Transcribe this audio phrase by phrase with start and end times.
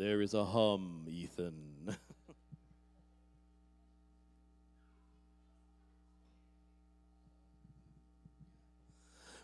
[0.00, 1.69] There is a hum, Ethan.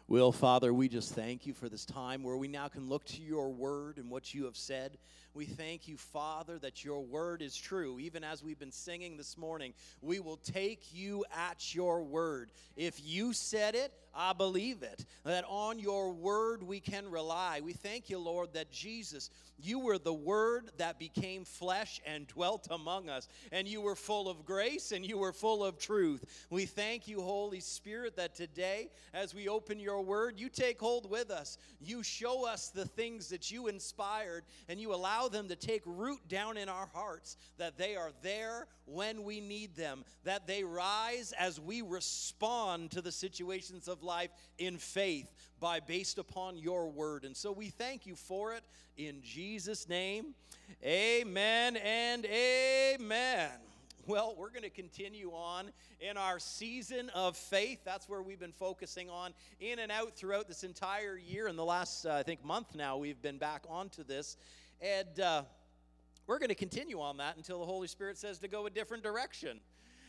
[0.08, 3.20] Well, Father, we just thank you for this time where we now can look to
[3.20, 4.98] your word and what you have said.
[5.34, 7.98] We thank you, Father, that your word is true.
[7.98, 12.52] Even as we've been singing this morning, we will take you at your word.
[12.76, 15.04] If you said it, I believe it.
[15.24, 17.60] That on your word we can rely.
[17.62, 22.66] We thank you, Lord, that Jesus, you were the word that became flesh and dwelt
[22.70, 23.28] among us.
[23.52, 26.24] And you were full of grace and you were full of truth.
[26.48, 31.10] We thank you, Holy Spirit, that today, as we open your word, you take hold
[31.10, 31.58] with us.
[31.80, 36.20] You show us the things that you inspired and you allow them to take root
[36.28, 41.32] down in our hearts, that they are there when we need them, that they rise
[41.38, 47.24] as we respond to the situations of life in faith by based upon your word.
[47.24, 48.64] And so we thank you for it
[48.96, 50.34] in Jesus' name.
[50.84, 53.65] Amen and amen.
[54.06, 57.80] Well, we're going to continue on in our season of faith.
[57.84, 61.48] That's where we've been focusing on in and out throughout this entire year.
[61.48, 64.36] In the last, uh, I think, month now, we've been back onto this.
[64.80, 65.42] And uh,
[66.28, 69.02] we're going to continue on that until the Holy Spirit says to go a different
[69.02, 69.58] direction.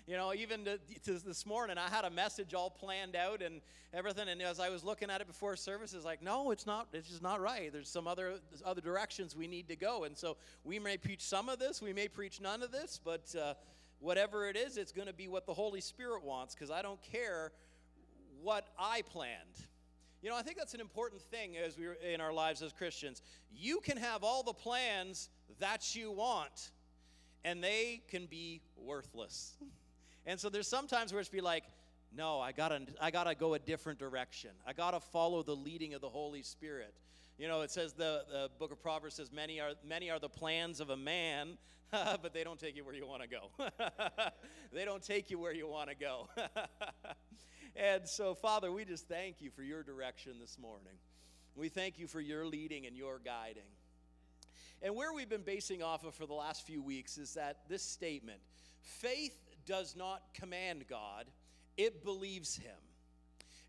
[0.05, 3.61] You know, even to, to this morning, I had a message all planned out and
[3.95, 4.29] everything.
[4.29, 6.87] And as I was looking at it before service, it's like, no, it's not.
[6.93, 7.73] It's just not right.
[7.73, 10.03] There's some other other directions we need to go.
[10.03, 13.35] And so we may preach some of this, we may preach none of this, but
[13.35, 13.55] uh,
[13.99, 16.53] whatever it is, it's going to be what the Holy Spirit wants.
[16.53, 17.51] Because I don't care
[18.41, 19.65] what I planned.
[20.21, 23.21] You know, I think that's an important thing as we in our lives as Christians.
[23.55, 26.71] You can have all the plans that you want,
[27.45, 29.55] and they can be worthless.
[30.29, 31.63] And so there's sometimes where it's be like,
[32.13, 34.49] no, I gotta, I gotta go a different direction.
[34.67, 36.93] I gotta follow the leading of the Holy Spirit.
[37.37, 40.27] You know, it says the, the book of Proverbs says many are many are the
[40.27, 41.57] plans of a man,
[42.21, 43.51] but they don't take you where you want to go.
[44.73, 46.27] they don't take you where you want to go.
[47.75, 50.93] and so, Father, we just thank you for your direction this morning.
[51.55, 53.63] We thank you for your leading and your guiding.
[54.81, 57.81] And where we've been basing off of for the last few weeks is that this
[57.81, 58.39] statement
[58.81, 61.25] faith does not command God,
[61.77, 62.75] it believes Him.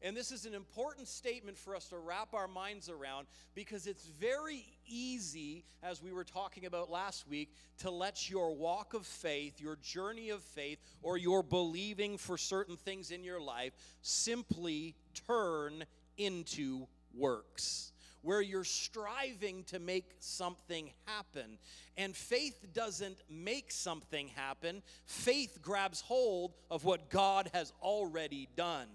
[0.01, 4.07] And this is an important statement for us to wrap our minds around because it's
[4.07, 5.47] very easy,
[5.88, 10.28] as we were talking about last week, to let your walk of faith, your journey
[10.28, 13.72] of faith, or your believing for certain things in your life
[14.03, 14.94] simply
[15.27, 15.84] turn
[16.19, 21.56] into works where you're striving to make something happen.
[21.97, 28.88] And faith doesn't make something happen, faith grabs hold of what God has already done.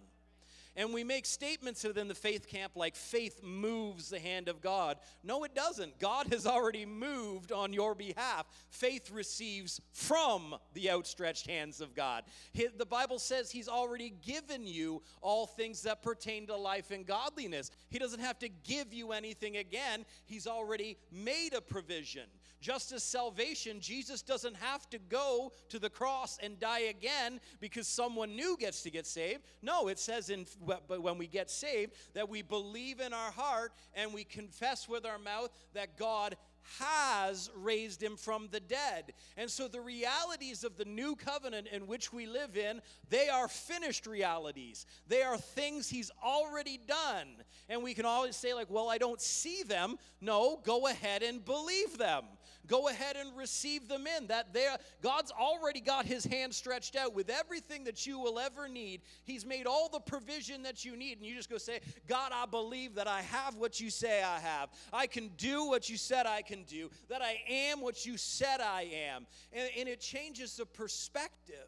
[0.75, 4.97] And we make statements within the faith camp like faith moves the hand of God.
[5.23, 5.99] No, it doesn't.
[5.99, 8.47] God has already moved on your behalf.
[8.69, 12.23] Faith receives from the outstretched hands of God.
[12.53, 17.69] The Bible says He's already given you all things that pertain to life and godliness.
[17.89, 22.25] He doesn't have to give you anything again, He's already made a provision.
[22.63, 27.89] Just as salvation, Jesus doesn't have to go to the cross and die again because
[27.89, 29.41] someone new gets to get saved.
[29.61, 33.73] No, it says in but when we get saved that we believe in our heart
[33.93, 36.37] and we confess with our mouth that God
[36.79, 39.11] has raised him from the dead.
[39.35, 43.49] And so the realities of the new covenant in which we live in, they are
[43.49, 44.85] finished realities.
[45.05, 47.27] They are things he's already done.
[47.67, 51.43] And we can always say like, "Well, I don't see them." No, go ahead and
[51.43, 52.23] believe them
[52.67, 54.27] go ahead and receive them in.
[54.27, 58.67] That there, God's already got his hand stretched out with everything that you will ever
[58.67, 59.01] need.
[59.23, 61.17] He's made all the provision that you need.
[61.17, 64.39] And you just go say, God, I believe that I have what you say I
[64.39, 64.69] have.
[64.91, 68.61] I can do what you said I can do, that I am what you said
[68.61, 69.25] I am.
[69.51, 71.67] And, and it changes the perspective.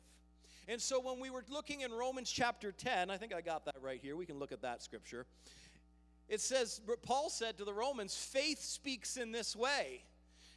[0.68, 3.76] And so when we were looking in Romans chapter 10, I think I got that
[3.82, 4.16] right here.
[4.16, 5.26] We can look at that scripture.
[6.28, 10.04] It says, Paul said to the Romans, faith speaks in this way.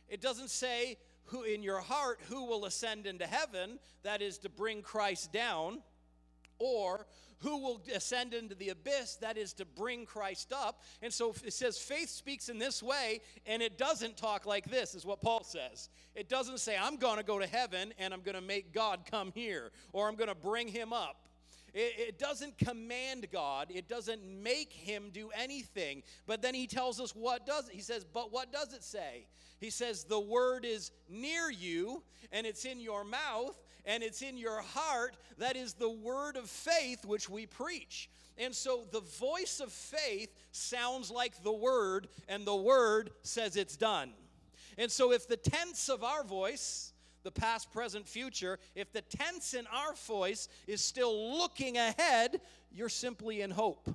[0.08, 0.96] It doesn't say
[1.26, 5.82] who in your heart who will ascend into heaven, that is to bring Christ down,
[6.58, 7.06] or
[7.40, 10.82] who will ascend into the abyss, that is to bring Christ up.
[11.02, 14.94] And so it says faith speaks in this way, and it doesn't talk like this,
[14.94, 15.88] is what Paul says.
[16.14, 19.00] It doesn't say, I'm going to go to heaven and I'm going to make God
[19.08, 21.27] come here, or I'm going to bring him up.
[21.74, 26.02] It, it doesn't command God, it doesn't make him do anything.
[26.26, 27.74] But then he tells us what does it.
[27.74, 29.26] He says, But what does it say?
[29.60, 34.36] He says, The word is near you, and it's in your mouth, and it's in
[34.36, 35.16] your heart.
[35.38, 38.08] That is the word of faith which we preach.
[38.38, 43.76] And so the voice of faith sounds like the word, and the word says it's
[43.76, 44.12] done.
[44.78, 46.87] And so, if the tense of our voice,
[47.22, 52.40] the past, present, future, if the tense in our voice is still looking ahead,
[52.72, 53.88] you're simply in hope.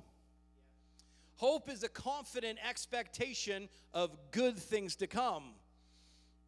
[1.36, 5.44] Hope is a confident expectation of good things to come.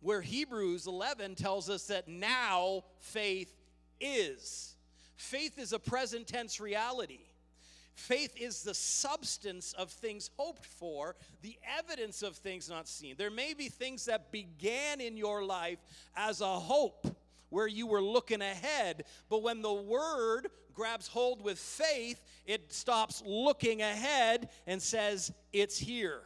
[0.00, 3.52] Where Hebrews 11 tells us that now faith
[4.00, 4.76] is.
[5.16, 7.20] Faith is a present tense reality.
[7.96, 13.14] Faith is the substance of things hoped for, the evidence of things not seen.
[13.16, 15.78] There may be things that began in your life
[16.14, 17.06] as a hope
[17.48, 23.22] where you were looking ahead, but when the word grabs hold with faith, it stops
[23.24, 26.20] looking ahead and says, It's here.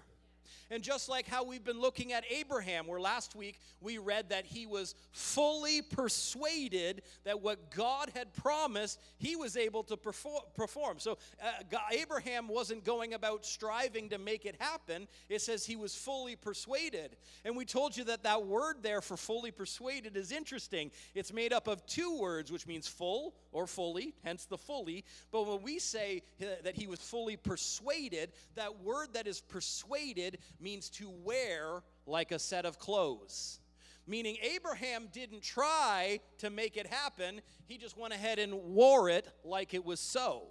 [0.71, 4.47] And just like how we've been looking at Abraham, where last week we read that
[4.47, 10.99] he was fully persuaded that what God had promised, he was able to perform.
[10.99, 15.09] So uh, Abraham wasn't going about striving to make it happen.
[15.29, 17.17] It says he was fully persuaded.
[17.45, 20.93] And we told you that that word there for fully persuaded is interesting.
[21.15, 25.05] It's made up of two words, which means full or fully, hence the fully.
[25.33, 30.89] But when we say that he was fully persuaded, that word that is persuaded means
[30.91, 33.61] to wear like a set of clothes.
[34.07, 39.29] Meaning, Abraham didn't try to make it happen, he just went ahead and wore it
[39.45, 40.49] like it was so.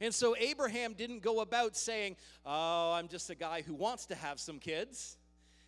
[0.00, 4.14] And so, Abraham didn't go about saying, Oh, I'm just a guy who wants to
[4.14, 5.16] have some kids.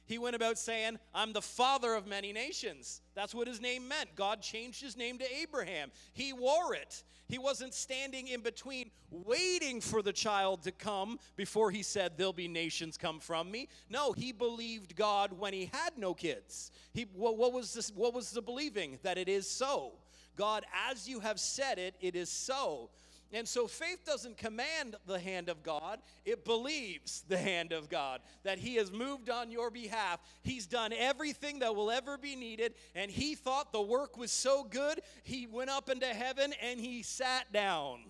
[0.07, 3.01] He went about saying, I'm the father of many nations.
[3.15, 4.15] That's what his name meant.
[4.17, 5.91] God changed his name to Abraham.
[6.13, 7.05] He wore it.
[7.29, 12.33] He wasn't standing in between waiting for the child to come before he said, There'll
[12.33, 13.69] be nations come from me.
[13.89, 16.73] No, he believed God when he had no kids.
[16.93, 18.99] He, what, what was this, what was the believing?
[19.03, 19.93] That it is so.
[20.37, 22.91] God, as you have said it, it is so.
[23.33, 28.21] And so faith doesn't command the hand of God, it believes the hand of God
[28.43, 30.21] that He has moved on your behalf.
[30.43, 34.65] He's done everything that will ever be needed, and He thought the work was so
[34.65, 38.01] good, He went up into heaven and He sat down.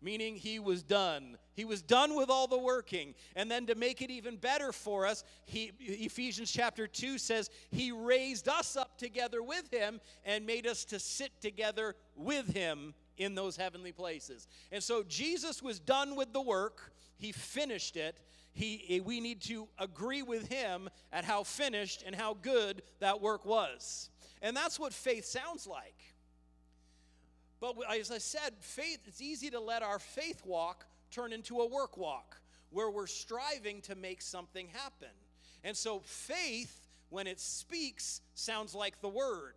[0.00, 1.38] Meaning he was done.
[1.54, 3.16] He was done with all the working.
[3.34, 7.90] And then to make it even better for us, he, Ephesians chapter 2 says, He
[7.90, 13.34] raised us up together with Him and made us to sit together with Him in
[13.34, 14.46] those heavenly places.
[14.72, 18.18] And so Jesus was done with the work, he finished it.
[18.52, 23.20] He, eh, we need to agree with him at how finished and how good that
[23.20, 24.10] work was.
[24.42, 25.94] And that's what faith sounds like.
[27.60, 31.66] But as I said, faith, it's easy to let our faith walk turn into a
[31.66, 32.40] work walk
[32.70, 35.14] where we're striving to make something happen.
[35.64, 39.54] And so faith, when it speaks, sounds like the word.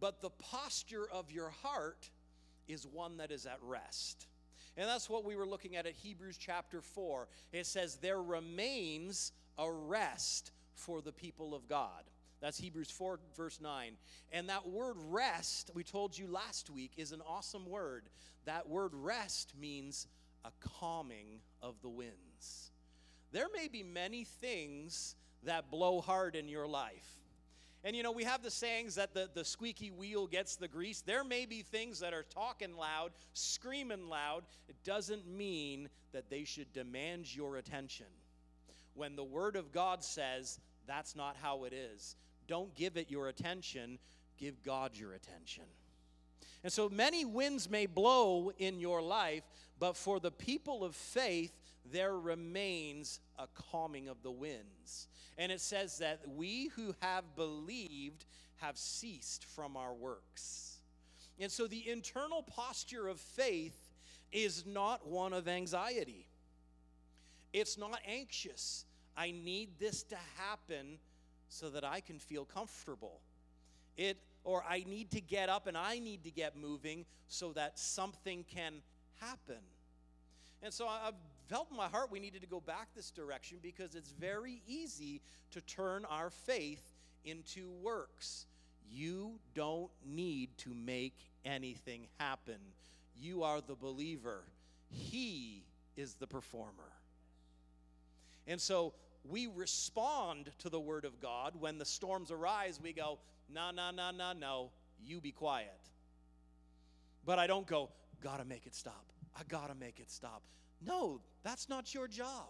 [0.00, 2.10] But the posture of your heart
[2.68, 4.26] is one that is at rest.
[4.76, 7.28] And that's what we were looking at at Hebrews chapter 4.
[7.52, 12.04] It says, There remains a rest for the people of God.
[12.40, 13.92] That's Hebrews 4, verse 9.
[14.32, 18.04] And that word rest, we told you last week, is an awesome word.
[18.44, 20.06] That word rest means
[20.44, 22.70] a calming of the winds.
[23.32, 27.16] There may be many things that blow hard in your life.
[27.84, 31.02] And you know, we have the sayings that the, the squeaky wheel gets the grease.
[31.02, 34.44] There may be things that are talking loud, screaming loud.
[34.68, 38.06] It doesn't mean that they should demand your attention.
[38.94, 42.16] When the Word of God says that's not how it is,
[42.48, 43.98] don't give it your attention,
[44.38, 45.64] give God your attention.
[46.64, 49.44] And so many winds may blow in your life,
[49.78, 51.52] but for the people of faith,
[51.92, 55.08] there remains a calming of the winds.
[55.38, 58.24] And it says that we who have believed
[58.56, 60.78] have ceased from our works.
[61.38, 63.76] And so the internal posture of faith
[64.32, 66.26] is not one of anxiety.
[67.52, 68.84] It's not anxious.
[69.16, 70.98] I need this to happen
[71.48, 73.20] so that I can feel comfortable.
[73.96, 77.78] It or I need to get up and I need to get moving so that
[77.78, 78.74] something can
[79.20, 79.60] happen.
[80.62, 81.14] And so I've
[81.48, 85.20] felt in my heart we needed to go back this direction because it's very easy
[85.52, 86.94] to turn our faith
[87.24, 88.46] into works.
[88.90, 92.58] You don't need to make anything happen.
[93.18, 94.44] You are the believer,
[94.88, 95.64] He
[95.96, 96.92] is the performer.
[98.46, 98.92] And so
[99.24, 101.54] we respond to the Word of God.
[101.58, 103.18] When the storms arise, we go,
[103.52, 104.70] no, no, no, no, no,
[105.04, 105.80] you be quiet.
[107.24, 107.90] But I don't go,
[108.22, 109.04] gotta make it stop.
[109.38, 110.42] I gotta make it stop.
[110.84, 112.48] No, that's not your job.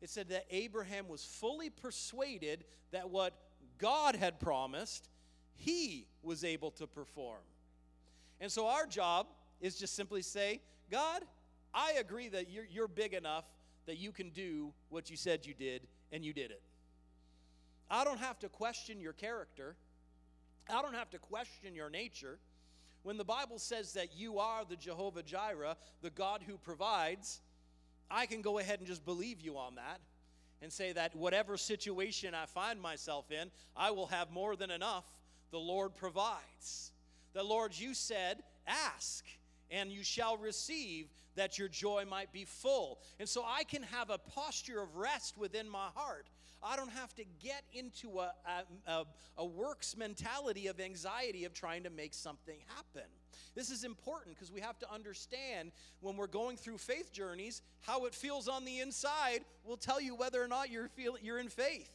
[0.00, 3.34] It said that Abraham was fully persuaded that what
[3.78, 5.08] God had promised,
[5.54, 7.40] he was able to perform.
[8.40, 9.26] And so our job
[9.60, 10.60] is just simply say,
[10.90, 11.22] God,
[11.72, 13.44] I agree that you're, you're big enough
[13.86, 16.60] that you can do what you said you did, and you did it.
[17.90, 19.76] I don't have to question your character.
[20.68, 22.38] I don't have to question your nature.
[23.06, 27.40] When the Bible says that you are the Jehovah Jireh, the God who provides,
[28.10, 30.00] I can go ahead and just believe you on that
[30.60, 35.04] and say that whatever situation I find myself in, I will have more than enough.
[35.52, 36.90] The Lord provides.
[37.32, 39.24] The Lord, you said, ask
[39.70, 42.98] and you shall receive that your joy might be full.
[43.18, 46.26] And so I can have a posture of rest within my heart.
[46.62, 49.04] I don't have to get into a, a, a,
[49.38, 53.08] a works mentality of anxiety of trying to make something happen.
[53.54, 58.06] This is important because we have to understand when we're going through faith journeys, how
[58.06, 61.48] it feels on the inside will tell you whether or not you're, feel, you're in
[61.48, 61.90] faith.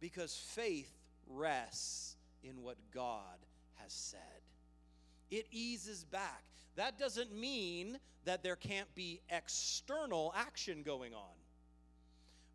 [0.00, 0.92] Because faith
[1.28, 3.38] rests in what God
[3.76, 4.20] has said
[5.32, 6.44] it eases back.
[6.76, 11.36] That doesn't mean that there can't be external action going on.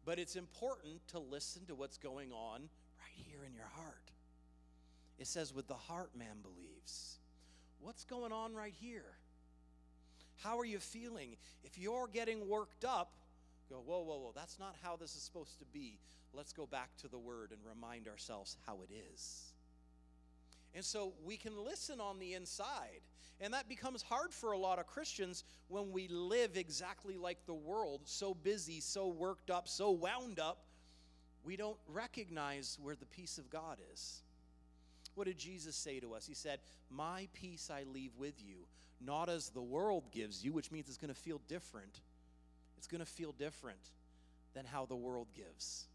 [0.05, 4.11] But it's important to listen to what's going on right here in your heart.
[5.19, 7.17] It says, with the heart, man believes.
[7.79, 9.17] What's going on right here?
[10.37, 11.35] How are you feeling?
[11.63, 13.11] If you're getting worked up,
[13.69, 15.99] go, whoa, whoa, whoa, that's not how this is supposed to be.
[16.33, 19.53] Let's go back to the word and remind ourselves how it is.
[20.75, 23.01] And so we can listen on the inside.
[23.39, 27.53] And that becomes hard for a lot of Christians when we live exactly like the
[27.53, 30.65] world, so busy, so worked up, so wound up,
[31.43, 34.21] we don't recognize where the peace of God is.
[35.15, 36.25] What did Jesus say to us?
[36.25, 38.65] He said, My peace I leave with you,
[38.99, 42.01] not as the world gives you, which means it's going to feel different.
[42.77, 43.91] It's going to feel different
[44.53, 45.85] than how the world gives,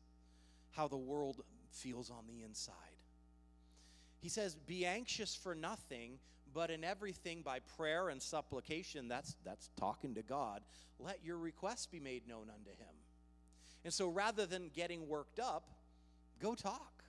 [0.70, 2.74] how the world feels on the inside.
[4.20, 6.18] He says, Be anxious for nothing,
[6.54, 10.62] but in everything by prayer and supplication, that's, that's talking to God,
[10.98, 12.94] let your requests be made known unto him.
[13.84, 15.68] And so rather than getting worked up,
[16.40, 17.04] go talk.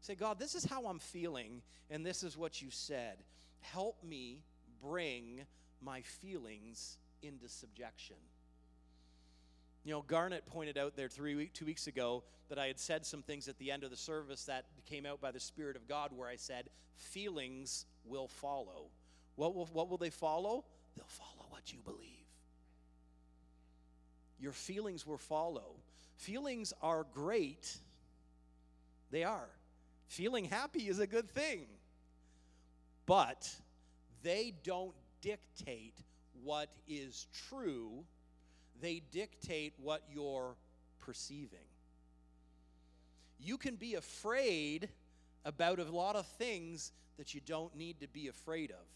[0.00, 3.18] Say, God, this is how I'm feeling, and this is what you said.
[3.60, 4.42] Help me
[4.82, 5.42] bring
[5.80, 8.16] my feelings into subjection.
[9.84, 13.22] You know, Garnet pointed out there three two weeks ago that I had said some
[13.22, 16.10] things at the end of the service that came out by the Spirit of God,
[16.14, 18.90] where I said, "Feelings will follow."
[19.36, 20.64] What will what will they follow?
[20.96, 22.26] They'll follow what you believe.
[24.38, 25.76] Your feelings will follow.
[26.16, 27.78] Feelings are great.
[29.10, 29.48] They are.
[30.08, 31.66] Feeling happy is a good thing,
[33.06, 33.50] but
[34.22, 35.94] they don't dictate
[36.42, 38.04] what is true
[38.82, 40.56] they dictate what you're
[41.00, 41.58] perceiving.
[43.38, 44.88] You can be afraid
[45.44, 48.86] about a lot of things that you don't need to be afraid of.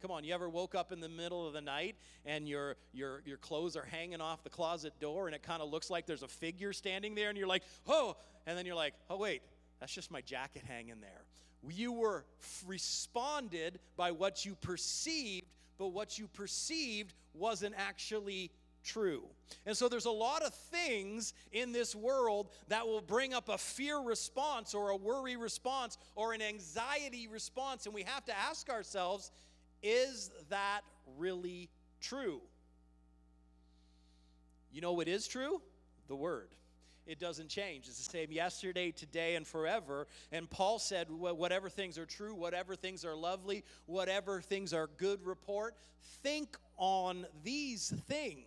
[0.00, 3.20] Come on, you ever woke up in the middle of the night and your your
[3.26, 6.22] your clothes are hanging off the closet door and it kind of looks like there's
[6.22, 8.16] a figure standing there and you're like, "Oh,"
[8.46, 9.42] and then you're like, "Oh wait,
[9.80, 11.24] that's just my jacket hanging there."
[11.68, 12.24] You were
[12.66, 18.52] responded by what you perceived, but what you perceived wasn't actually
[18.84, 19.24] true.
[19.66, 23.58] And so there's a lot of things in this world that will bring up a
[23.58, 27.86] fear response or a worry response or an anxiety response.
[27.86, 29.30] And we have to ask ourselves
[29.82, 30.80] is that
[31.16, 31.70] really
[32.00, 32.40] true?
[34.72, 35.62] You know what is true?
[36.08, 36.48] The Word.
[37.06, 37.86] It doesn't change.
[37.88, 40.06] It's the same yesterday, today, and forever.
[40.30, 45.24] And Paul said, whatever things are true, whatever things are lovely, whatever things are good
[45.24, 45.74] report,
[46.22, 48.44] think on these things.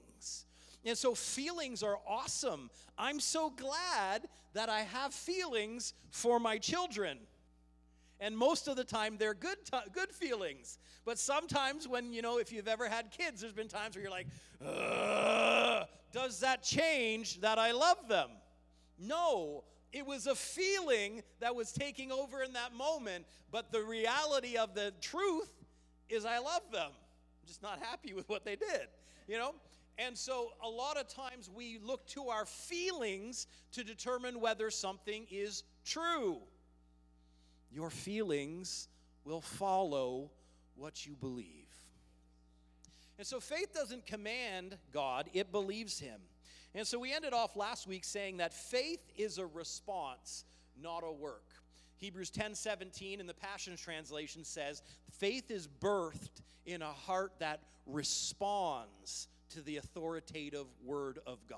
[0.85, 2.69] And so feelings are awesome.
[2.97, 7.19] I'm so glad that I have feelings for my children.
[8.19, 10.77] And most of the time they're good t- good feelings.
[11.05, 14.11] But sometimes when, you know, if you've ever had kids, there's been times where you're
[14.11, 14.27] like,
[16.11, 18.29] does that change that I love them?
[18.99, 24.57] No, it was a feeling that was taking over in that moment, but the reality
[24.57, 25.51] of the truth
[26.07, 26.91] is I love them.
[26.91, 28.87] I'm just not happy with what they did,
[29.27, 29.55] you know?
[29.97, 35.27] And so, a lot of times we look to our feelings to determine whether something
[35.29, 36.37] is true.
[37.71, 38.87] Your feelings
[39.23, 40.31] will follow
[40.75, 41.67] what you believe.
[43.17, 46.19] And so, faith doesn't command God, it believes Him.
[46.73, 50.45] And so, we ended off last week saying that faith is a response,
[50.81, 51.45] not a work.
[51.97, 54.81] Hebrews 10 17 in the Passion Translation says,
[55.11, 61.57] Faith is birthed in a heart that responds to the authoritative word of God.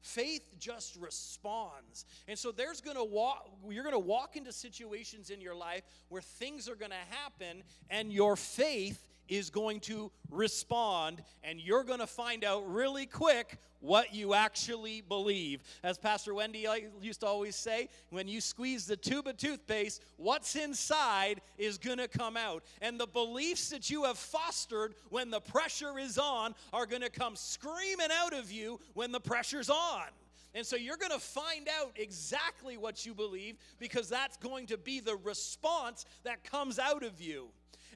[0.00, 2.04] Faith just responds.
[2.28, 5.82] And so there's going to walk you're going to walk into situations in your life
[6.08, 11.84] where things are going to happen and your faith is going to respond, and you're
[11.84, 15.62] going to find out really quick what you actually believe.
[15.82, 16.66] As Pastor Wendy
[17.00, 21.98] used to always say, when you squeeze the tube of toothpaste, what's inside is going
[21.98, 22.64] to come out.
[22.80, 27.10] And the beliefs that you have fostered when the pressure is on are going to
[27.10, 30.06] come screaming out of you when the pressure's on.
[30.54, 34.78] And so you're going to find out exactly what you believe because that's going to
[34.78, 37.48] be the response that comes out of you.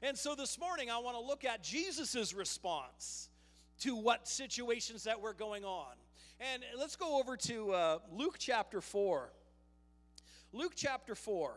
[0.03, 3.29] And so this morning, I want to look at Jesus' response
[3.81, 5.93] to what situations that were going on.
[6.39, 9.29] And let's go over to uh, Luke chapter 4.
[10.53, 11.53] Luke chapter 4.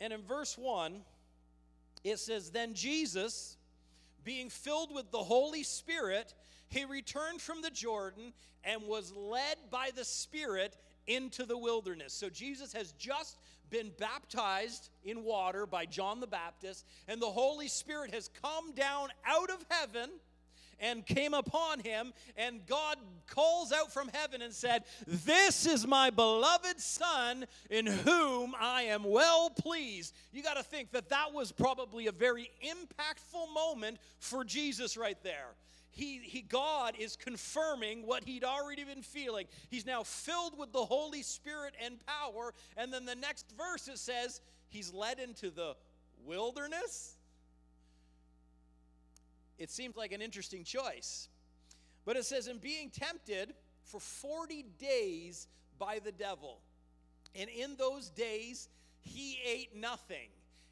[0.00, 1.00] And in verse 1,
[2.02, 3.56] it says, Then Jesus,
[4.24, 6.34] being filled with the Holy Spirit,
[6.68, 8.32] he returned from the Jordan
[8.64, 12.12] and was led by the Spirit into the wilderness.
[12.12, 13.38] So Jesus has just
[13.74, 19.08] been baptized in water by John the Baptist, and the Holy Spirit has come down
[19.26, 20.10] out of heaven
[20.78, 26.10] and came upon him, and God calls out from heaven and said, This is my
[26.10, 30.14] beloved Son in whom I am well pleased.
[30.32, 35.20] You got to think that that was probably a very impactful moment for Jesus right
[35.24, 35.48] there
[35.94, 39.46] he, he God is confirming what he'd already been feeling.
[39.70, 42.52] He's now filled with the Holy Spirit and power.
[42.76, 45.76] And then the next verse it says, he's led into the
[46.26, 47.14] wilderness.
[49.56, 51.28] It seems like an interesting choice.
[52.04, 55.46] But it says, in being tempted for 40 days
[55.78, 56.58] by the devil.
[57.36, 58.68] And in those days,
[59.00, 60.28] he ate nothing.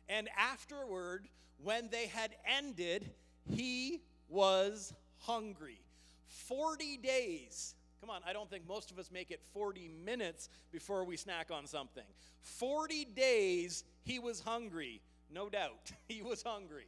[0.08, 1.28] And afterward,
[1.62, 3.08] when they had ended,
[3.48, 5.80] he was hungry.
[6.26, 7.74] 40 days.
[8.00, 11.50] Come on, I don't think most of us make it 40 minutes before we snack
[11.50, 12.04] on something.
[12.42, 15.00] 40 days he was hungry.
[15.32, 16.86] No doubt, he was hungry.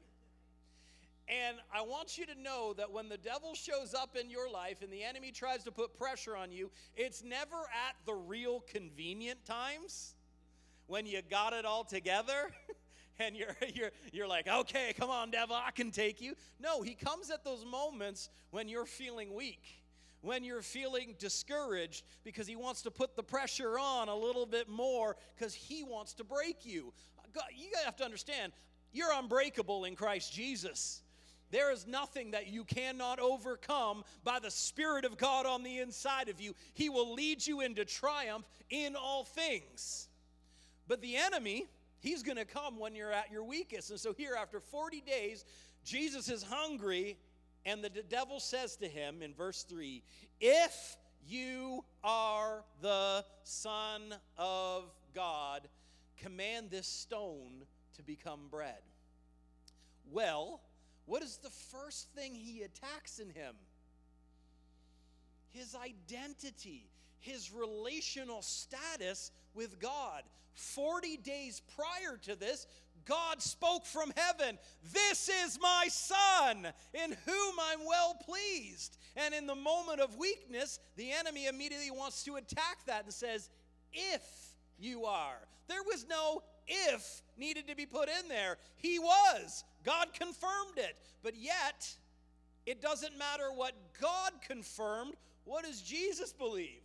[1.27, 4.83] And I want you to know that when the devil shows up in your life
[4.83, 9.43] and the enemy tries to put pressure on you, it's never at the real convenient
[9.47, 10.17] times
[10.87, 12.51] when you got it all together.
[13.19, 16.35] and you're, you're, you're like, okay, come on, devil, I can take you.
[16.61, 19.63] No, he comes at those moments when you're feeling weak,
[20.21, 24.69] when you're feeling discouraged, because he wants to put the pressure on a little bit
[24.69, 26.93] more because he wants to break you.
[27.55, 28.53] You have to understand,
[28.93, 31.03] you're unbreakable in Christ Jesus.
[31.51, 36.29] There is nothing that you cannot overcome by the Spirit of God on the inside
[36.29, 36.55] of you.
[36.73, 40.09] He will lead you into triumph in all things.
[40.89, 41.67] But the enemy,
[42.05, 43.89] He's going to come when you're at your weakest.
[43.89, 45.47] And so, here, after 40 days,
[45.87, 47.17] Jesus is hungry,
[47.65, 50.03] and the devil says to him in verse 3
[50.39, 55.67] If you are the Son of God,
[56.19, 57.65] command this stone
[57.97, 58.83] to become bread.
[60.13, 60.61] Well,
[61.07, 63.55] what is the first thing he attacks in him?
[65.53, 66.91] His identity,
[67.21, 70.23] his relational status with God.
[70.55, 72.67] 40 days prior to this,
[73.05, 74.59] God spoke from heaven,
[74.93, 78.97] This is my son, in whom I'm well pleased.
[79.17, 83.51] And in the moment of weakness, the enemy immediately wants to attack that and says,
[83.93, 84.23] If
[84.79, 85.39] you are.
[85.69, 88.59] There was no if needed to be put in there.
[88.77, 89.65] He was.
[89.85, 90.97] God confirmed it.
[91.23, 91.95] But yet,
[92.67, 95.15] it doesn't matter what God confirmed.
[95.45, 96.84] What does Jesus believe?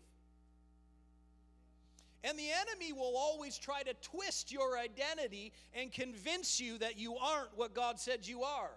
[2.23, 7.15] And the enemy will always try to twist your identity and convince you that you
[7.15, 8.71] aren't what God said you are.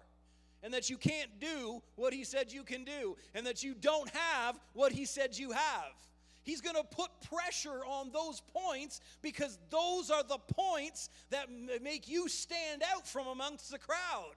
[0.61, 3.17] And that you can't do what He said you can do.
[3.35, 5.93] And that you don't have what He said you have.
[6.43, 11.47] He's going to put pressure on those points because those are the points that
[11.81, 14.35] make you stand out from amongst the crowd.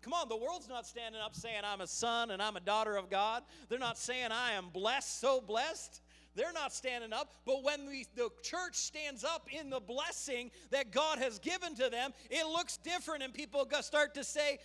[0.00, 2.96] Come on, the world's not standing up saying, I'm a son and I'm a daughter
[2.96, 3.42] of God.
[3.70, 6.02] They're not saying, I am blessed, so blessed.
[6.34, 7.32] They're not standing up.
[7.44, 11.88] But when we, the church stands up in the blessing that God has given to
[11.88, 14.58] them, it looks different, and people start to say,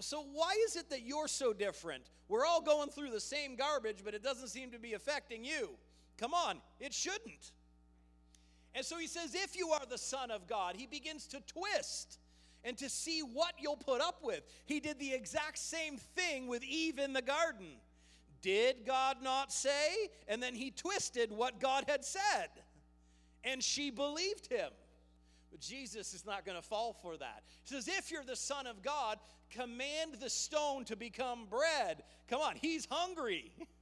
[0.00, 2.02] so, why is it that you're so different?
[2.28, 5.70] We're all going through the same garbage, but it doesn't seem to be affecting you.
[6.18, 7.52] Come on, it shouldn't.
[8.74, 12.18] And so he says, if you are the Son of God, he begins to twist
[12.64, 14.42] and to see what you'll put up with.
[14.66, 17.68] He did the exact same thing with Eve in the garden.
[18.40, 20.10] Did God not say?
[20.28, 22.48] And then he twisted what God had said.
[23.44, 24.70] And she believed him.
[25.50, 27.42] But Jesus is not going to fall for that.
[27.64, 29.18] He says, If you're the Son of God,
[29.50, 32.02] command the stone to become bread.
[32.28, 33.52] Come on, he's hungry.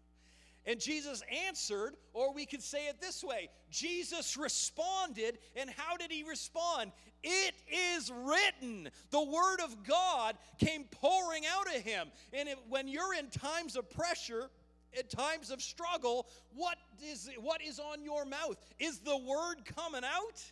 [0.66, 6.10] And Jesus answered, or we could say it this way Jesus responded, and how did
[6.10, 6.90] he respond?
[7.22, 7.54] It
[7.96, 8.88] is written.
[9.10, 12.08] The word of God came pouring out of him.
[12.32, 14.50] And it, when you're in times of pressure,
[14.98, 18.56] at times of struggle, what is, what is on your mouth?
[18.78, 20.42] Is the word coming out?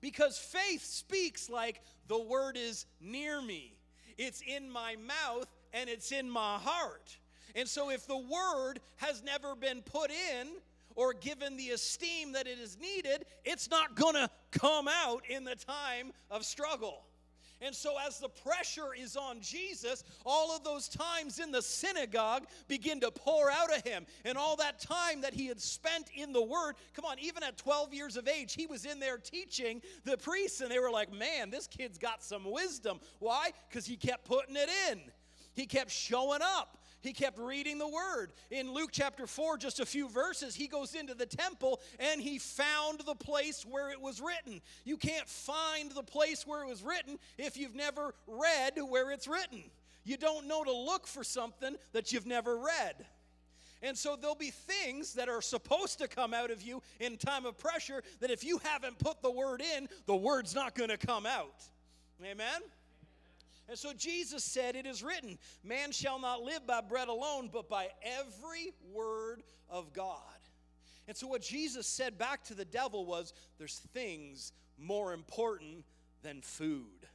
[0.00, 3.74] Because faith speaks like the word is near me,
[4.18, 7.16] it's in my mouth, and it's in my heart.
[7.54, 10.48] And so, if the word has never been put in
[10.94, 15.44] or given the esteem that it is needed, it's not going to come out in
[15.44, 17.04] the time of struggle.
[17.62, 22.46] And so, as the pressure is on Jesus, all of those times in the synagogue
[22.66, 24.04] begin to pour out of him.
[24.24, 27.56] And all that time that he had spent in the Word, come on, even at
[27.56, 31.12] 12 years of age, he was in there teaching the priests, and they were like,
[31.12, 32.98] man, this kid's got some wisdom.
[33.20, 33.52] Why?
[33.68, 35.00] Because he kept putting it in,
[35.54, 36.78] he kept showing up.
[37.02, 38.32] He kept reading the word.
[38.50, 42.38] In Luke chapter 4, just a few verses, he goes into the temple and he
[42.38, 44.60] found the place where it was written.
[44.84, 49.26] You can't find the place where it was written if you've never read where it's
[49.26, 49.64] written.
[50.04, 52.94] You don't know to look for something that you've never read.
[53.82, 57.46] And so there'll be things that are supposed to come out of you in time
[57.46, 60.96] of pressure that if you haven't put the word in, the word's not going to
[60.96, 61.64] come out.
[62.24, 62.60] Amen?
[63.72, 67.70] And so Jesus said, It is written, man shall not live by bread alone, but
[67.70, 70.18] by every word of God.
[71.08, 75.86] And so what Jesus said back to the devil was, There's things more important
[76.22, 77.06] than food.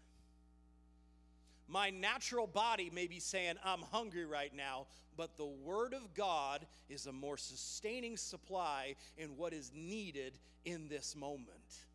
[1.67, 6.65] My natural body may be saying, I'm hungry right now, but the Word of God
[6.89, 11.85] is a more sustaining supply in what is needed in this moment.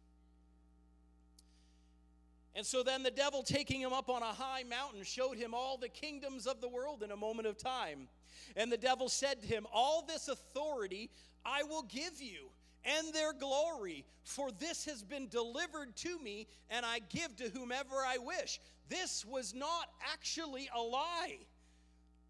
[2.55, 5.79] And so then the devil, taking him up on a high mountain, showed him all
[5.79, 8.09] the kingdoms of the world in a moment of time.
[8.57, 11.11] And the devil said to him, All this authority
[11.45, 12.51] I will give you,
[12.85, 17.97] and their glory, for this has been delivered to me, and I give to whomever
[17.97, 18.61] I wish.
[18.88, 21.38] This was not actually a lie,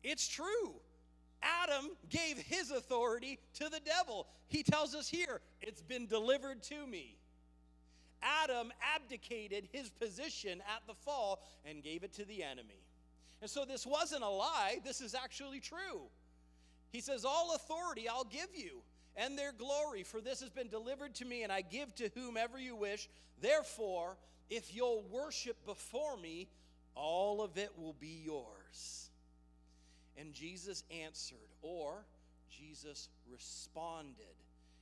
[0.03, 0.75] it's true.
[1.65, 4.29] Adam gave his authority to the devil.
[4.47, 7.17] He tells us here, It's been delivered to me.
[8.23, 12.87] Adam abdicated his position at the fall and gave it to the enemy.
[13.41, 16.03] And so this wasn't a lie, this is actually true.
[16.93, 18.83] He says, All authority I'll give you,
[19.17, 22.59] and their glory, for this has been delivered to me, and I give to whomever
[22.59, 23.09] you wish.
[23.41, 24.17] Therefore,
[24.49, 26.49] if you'll worship before me,
[26.95, 29.11] all of it will be yours.
[30.17, 32.05] And Jesus answered, or
[32.51, 34.15] Jesus responded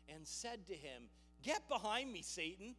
[0.08, 1.04] and said to him,
[1.42, 2.74] Get behind me, Satan.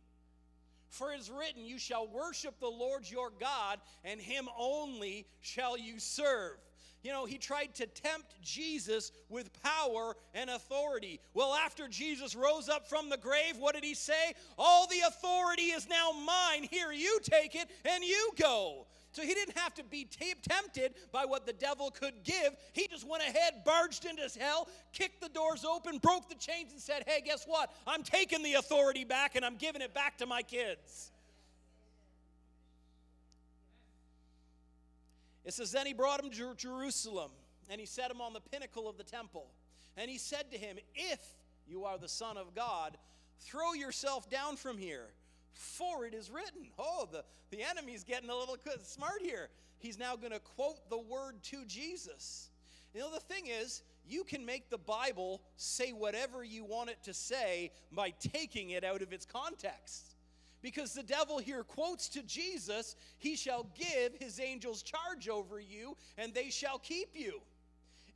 [0.92, 5.78] For it is written, You shall worship the Lord your God, and him only shall
[5.78, 6.58] you serve.
[7.02, 11.20] You know, he tried to tempt Jesus with power and authority.
[11.34, 14.34] Well, after Jesus rose up from the grave, what did he say?
[14.58, 16.68] All the authority is now mine.
[16.70, 18.86] Here, you take it and you go.
[19.12, 22.56] So he didn't have to be t- tempted by what the devil could give.
[22.72, 26.80] He just went ahead, barged into hell, kicked the doors open, broke the chains, and
[26.80, 27.74] said, Hey, guess what?
[27.86, 31.12] I'm taking the authority back and I'm giving it back to my kids.
[35.44, 37.32] It says, Then he brought him to Jerusalem
[37.70, 39.48] and he set him on the pinnacle of the temple.
[39.98, 41.20] And he said to him, If
[41.68, 42.98] you are the Son of God,
[43.40, 45.08] throw yourself down from here.
[45.54, 46.68] For it is written.
[46.80, 49.50] Oh, the, the enemy's getting a little smart here.
[49.80, 52.50] He's now going to quote the word to Jesus.
[52.94, 57.02] You know, the thing is, you can make the Bible say whatever you want it
[57.04, 60.16] to say by taking it out of its context.
[60.62, 65.96] Because the devil here quotes to Jesus, He shall give His angels charge over you,
[66.18, 67.42] and they shall keep you.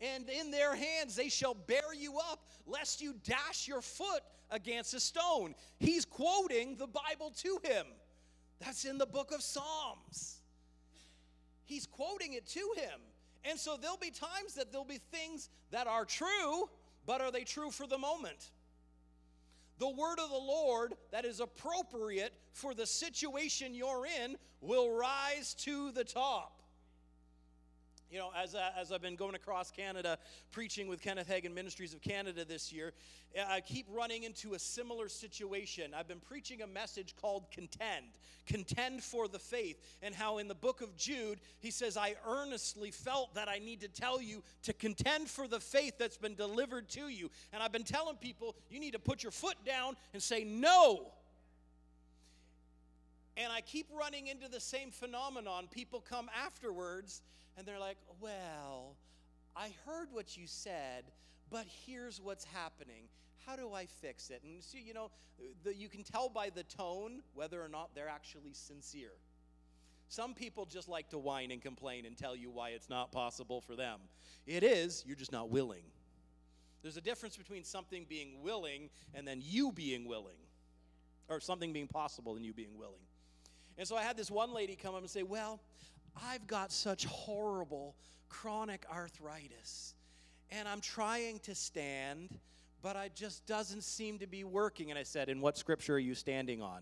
[0.02, 4.94] And in their hands they shall bear you up, lest you dash your foot against
[4.94, 5.56] a stone.
[5.80, 7.86] He's quoting the Bible to him.
[8.60, 10.40] That's in the book of Psalms.
[11.66, 13.00] He's quoting it to him.
[13.44, 16.70] And so there'll be times that there'll be things that are true,
[17.06, 18.52] but are they true for the moment?
[19.78, 25.54] The word of the Lord that is appropriate for the situation you're in will rise
[25.60, 26.55] to the top.
[28.16, 30.18] You know, as, uh, as I've been going across Canada
[30.54, 32.94] preaching with Kenneth Hagin Ministries of Canada this year,
[33.50, 35.94] I keep running into a similar situation.
[35.94, 38.06] I've been preaching a message called Contend,
[38.48, 42.90] Contend for the Faith, and how in the book of Jude, he says, I earnestly
[42.90, 46.88] felt that I need to tell you to contend for the faith that's been delivered
[46.92, 47.30] to you.
[47.52, 51.12] And I've been telling people, you need to put your foot down and say, No.
[53.36, 55.68] And I keep running into the same phenomenon.
[55.70, 57.22] People come afterwards
[57.58, 58.96] and they're like, Well,
[59.56, 61.06] I heard what you said,
[61.50, 63.06] but here's what's happening.
[63.46, 64.42] How do I fix it?
[64.44, 65.12] And so, you know,
[65.64, 69.12] the, you can tell by the tone whether or not they're actually sincere.
[70.08, 73.62] Some people just like to whine and complain and tell you why it's not possible
[73.62, 74.00] for them.
[74.46, 75.84] It is, you're just not willing.
[76.82, 80.38] There's a difference between something being willing and then you being willing,
[81.28, 83.02] or something being possible and you being willing.
[83.78, 85.60] And so I had this one lady come up and say, Well,
[86.24, 87.96] I've got such horrible
[88.30, 89.96] chronic arthritis,
[90.50, 92.38] and I'm trying to stand,
[92.82, 94.90] but it just doesn't seem to be working.
[94.90, 96.82] And I said, And what scripture are you standing on?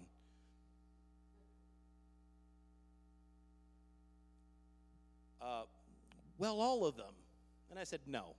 [5.41, 5.63] Uh,
[6.37, 7.13] well, all of them.
[7.69, 8.35] And I said, No.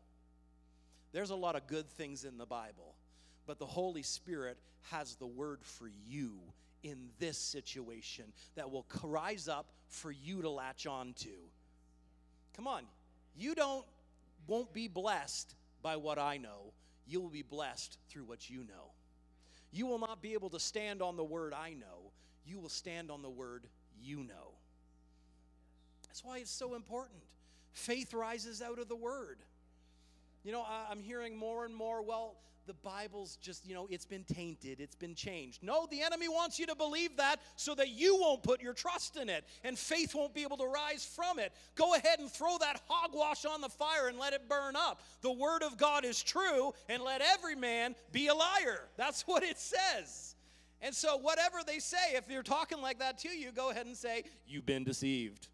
[1.12, 2.96] There's a lot of good things in the Bible,
[3.46, 4.58] but the Holy Spirit
[4.90, 6.32] has the word for you
[6.84, 11.30] in this situation that will rise up for you to latch on to.
[12.54, 12.84] Come on.
[13.36, 13.84] You don't
[14.46, 16.72] won't be blessed by what I know.
[17.06, 18.92] You will be blessed through what you know.
[19.72, 22.12] You will not be able to stand on the word I know.
[22.46, 23.66] You will stand on the word
[24.00, 24.52] you know.
[26.06, 27.20] That's why it's so important.
[27.72, 29.38] Faith rises out of the word.
[30.44, 34.24] You know, I'm hearing more and more, well, the Bible's just, you know, it's been
[34.24, 35.62] tainted, it's been changed.
[35.62, 39.16] No, the enemy wants you to believe that so that you won't put your trust
[39.16, 41.52] in it and faith won't be able to rise from it.
[41.74, 45.02] Go ahead and throw that hogwash on the fire and let it burn up.
[45.20, 48.88] The word of God is true and let every man be a liar.
[48.96, 50.34] That's what it says.
[50.80, 53.96] And so, whatever they say, if they're talking like that to you, go ahead and
[53.96, 55.48] say, You've been deceived.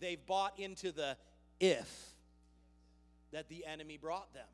[0.00, 1.16] They've bought into the
[1.60, 2.10] if
[3.32, 4.46] that the enemy brought them.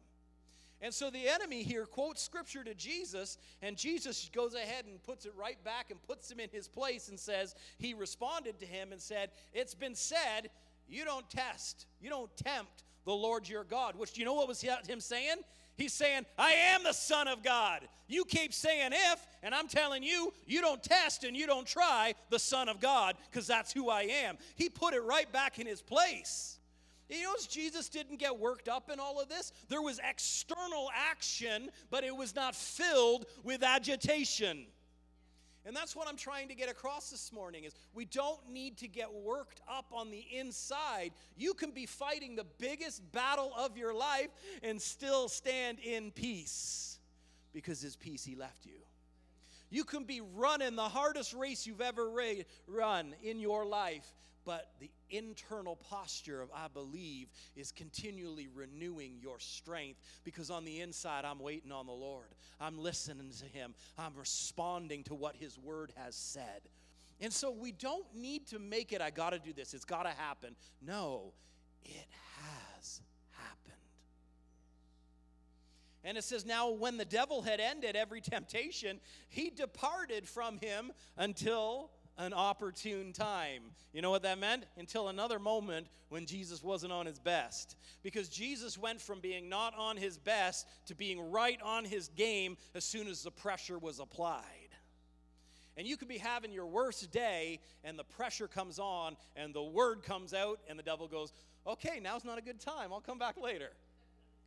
[0.81, 5.25] And so the enemy here quotes scripture to Jesus, and Jesus goes ahead and puts
[5.25, 8.93] it right back and puts him in his place and says, He responded to him
[8.93, 10.51] and said, It's been said,
[10.89, 13.97] you don't test, you don't tempt the Lord your God.
[13.97, 15.37] Which, do you know what was him saying?
[15.77, 17.81] He's saying, I am the Son of God.
[18.07, 22.15] You keep saying if, and I'm telling you, you don't test and you don't try
[22.31, 24.39] the Son of God because that's who I am.
[24.55, 26.59] He put it right back in his place.
[27.09, 29.53] You know, Jesus didn't get worked up in all of this.
[29.69, 34.67] There was external action, but it was not filled with agitation.
[35.67, 38.89] And that's what I'm trying to get across this morning is we don't need to
[38.89, 41.13] get worked up on the inside.
[41.37, 44.29] You can be fighting the biggest battle of your life
[44.63, 46.99] and still stand in peace
[47.53, 48.73] because his peace he left you.
[49.71, 52.11] You can be running the hardest race you've ever
[52.69, 54.07] run in your life
[54.45, 60.81] but the internal posture of I believe is continually renewing your strength because on the
[60.81, 62.35] inside, I'm waiting on the Lord.
[62.61, 66.63] I'm listening to Him, I'm responding to what His Word has said.
[67.21, 70.03] And so we don't need to make it, I got to do this, it's got
[70.03, 70.57] to happen.
[70.83, 71.33] No,
[71.85, 72.07] it
[72.41, 73.81] has happened.
[76.03, 80.93] And it says, Now, when the devil had ended every temptation, he departed from him
[81.17, 83.63] until an opportune time.
[83.93, 84.65] You know what that meant?
[84.77, 87.77] Until another moment when Jesus wasn't on his best.
[88.03, 92.57] Because Jesus went from being not on his best to being right on his game
[92.75, 94.43] as soon as the pressure was applied.
[95.77, 99.63] And you could be having your worst day, and the pressure comes on, and the
[99.63, 101.33] word comes out, and the devil goes,
[101.67, 102.93] Okay, now's not a good time.
[102.93, 103.71] I'll come back later.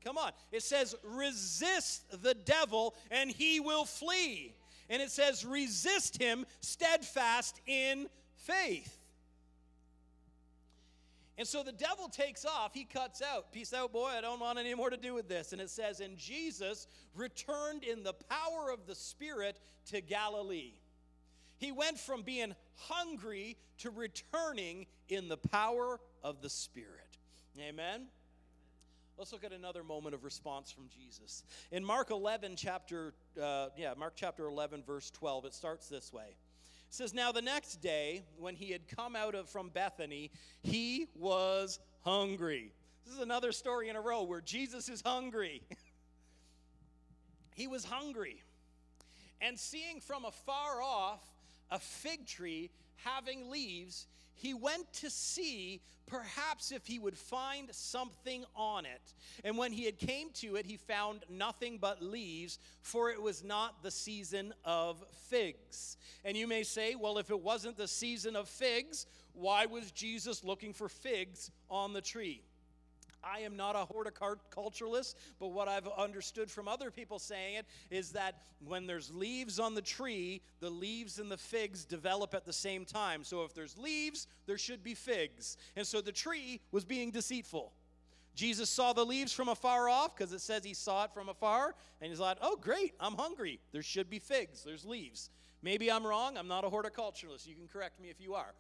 [0.04, 0.32] Come on.
[0.52, 4.54] It says, resist the devil, and he will flee
[4.90, 8.98] and it says, resist him steadfast in faith.
[11.38, 13.52] And so the devil takes off, he cuts out.
[13.52, 15.54] Peace out, boy, I don't want any more to do with this.
[15.54, 19.60] And it says, And Jesus returned in the power of the Spirit
[19.92, 20.74] to Galilee.
[21.58, 27.18] He went from being hungry to returning in the power of the Spirit.
[27.60, 28.08] Amen.
[29.18, 31.44] Let's look at another moment of response from Jesus.
[31.72, 36.28] In Mark 11, chapter, uh, yeah, Mark chapter 11, verse 12, it starts this way.
[36.28, 40.30] It says, Now the next day, when he had come out of from Bethany,
[40.62, 42.74] he was hungry.
[43.06, 45.64] This is another story in a row where Jesus is hungry.
[47.56, 48.44] he was hungry.
[49.42, 51.22] And seeing from afar off
[51.72, 54.06] a fig tree having leaves,
[54.38, 59.14] he went to see perhaps if he would find something on it.
[59.44, 63.44] And when he had came to it, he found nothing but leaves, for it was
[63.44, 65.98] not the season of figs.
[66.24, 70.44] And you may say, well, if it wasn't the season of figs, why was Jesus
[70.44, 72.42] looking for figs on the tree?
[73.24, 78.12] I am not a horticulturalist, but what I've understood from other people saying it is
[78.12, 82.54] that when there's leaves on the tree, the leaves and the figs develop at the
[82.54, 83.24] same time.
[83.24, 85.58] So if there's leaves, there should be figs.
[85.76, 87.74] And so the tree was being deceitful.
[88.36, 91.74] Jesus saw the leaves from afar off because it says he saw it from afar,
[92.02, 93.60] and he's like, oh, great, I'm hungry.
[93.72, 95.32] There should be figs, there's leaves.
[95.64, 96.38] Maybe I'm wrong.
[96.38, 97.48] I'm not a horticulturalist.
[97.48, 98.54] You can correct me if you are.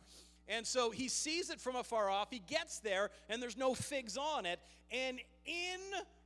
[0.48, 2.30] And so he sees it from afar off.
[2.32, 4.60] He gets there, and there's no figs on it.
[4.92, 5.80] And in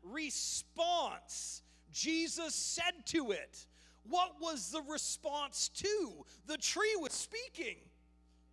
[0.03, 3.65] response, Jesus said to it,
[4.07, 6.25] What was the response to?
[6.45, 7.77] The tree was speaking,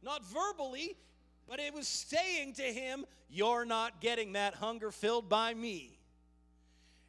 [0.02, 0.96] not verbally,
[1.46, 5.98] but it was saying to him, You're not getting that hunger filled by me.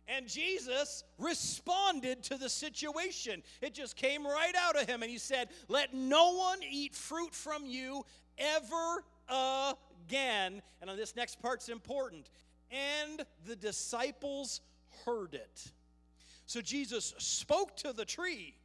[0.10, 3.44] And Jesus responded to the situation.
[3.62, 5.04] It just came right out of him.
[5.04, 8.04] And he said, Let no one eat fruit from you
[8.40, 9.04] ever
[10.08, 10.62] again.
[10.82, 12.30] And on this next part's important.
[12.72, 14.62] And the disciples
[15.06, 15.72] heard it.
[16.46, 18.56] So Jesus spoke to the tree.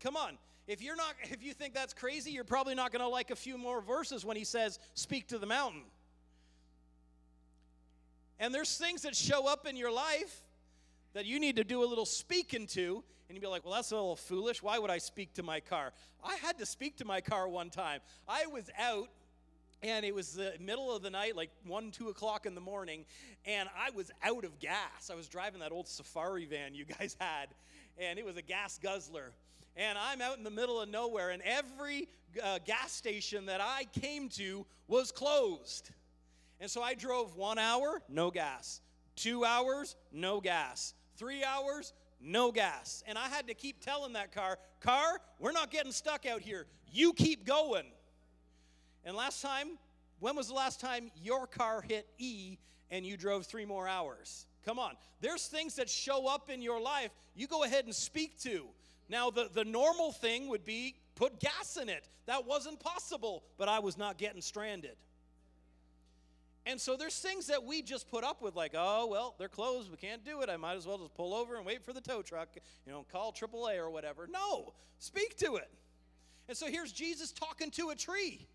[0.00, 0.38] Come on.
[0.66, 3.36] If you're not if you think that's crazy, you're probably not going to like a
[3.36, 5.82] few more verses when he says speak to the mountain.
[8.38, 10.42] And there's things that show up in your life
[11.14, 13.90] that you need to do a little speaking to and you'd be like, well, that's
[13.90, 14.62] a little foolish.
[14.62, 15.92] Why would I speak to my car?
[16.24, 18.00] I had to speak to my car one time.
[18.26, 19.08] I was out
[19.82, 23.04] and it was the middle of the night like 1 2 o'clock in the morning
[23.46, 27.16] and i was out of gas i was driving that old safari van you guys
[27.20, 27.46] had
[27.96, 29.32] and it was a gas guzzler
[29.78, 32.08] and I'm out in the middle of nowhere, and every
[32.42, 35.90] uh, gas station that I came to was closed.
[36.60, 38.80] And so I drove one hour, no gas.
[39.14, 40.94] Two hours, no gas.
[41.16, 43.02] Three hours, no gas.
[43.06, 46.66] And I had to keep telling that car, car, we're not getting stuck out here.
[46.92, 47.86] You keep going.
[49.04, 49.78] And last time,
[50.20, 52.58] when was the last time your car hit E
[52.90, 54.46] and you drove three more hours?
[54.64, 54.94] Come on.
[55.20, 58.66] There's things that show up in your life you go ahead and speak to.
[59.08, 62.08] Now, the, the normal thing would be put gas in it.
[62.26, 64.96] That wasn't possible, but I was not getting stranded.
[66.68, 69.90] And so there's things that we just put up with, like, oh, well, they're closed.
[69.90, 70.50] We can't do it.
[70.50, 72.50] I might as well just pull over and wait for the tow truck,
[72.84, 74.28] you know, call AAA or whatever.
[74.30, 75.70] No, speak to it.
[76.46, 78.46] And so here's Jesus talking to a tree.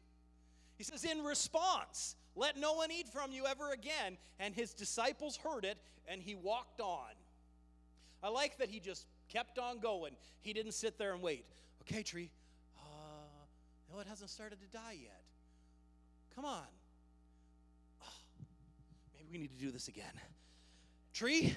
[0.78, 4.17] He says, in response, let no one eat from you ever again.
[4.39, 7.10] And his disciples heard it, and he walked on.
[8.21, 10.15] I like that he just kept on going.
[10.41, 11.45] He didn't sit there and wait.
[11.82, 12.30] Okay, tree.
[12.78, 12.84] Uh,
[13.91, 15.23] no, it hasn't started to die yet.
[16.36, 16.67] Come on.
[19.33, 20.13] We need to do this again.
[21.13, 21.53] Tree,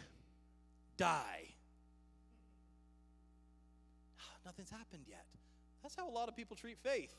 [0.97, 1.45] die.
[4.45, 5.25] Nothing's happened yet.
[5.83, 7.15] That's how a lot of people treat faith.